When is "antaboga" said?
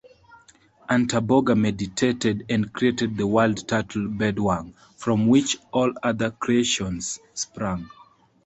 0.89-1.55